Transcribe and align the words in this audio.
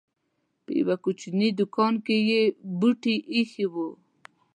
په 0.63 0.71
يوه 0.79 0.95
کوچنۍ 1.03 1.49
دوکان 1.59 1.93
کې 2.05 2.15
یې 2.29 2.41
بوټي 2.79 3.15
اېښي 3.33 3.65
وو. 3.73 3.87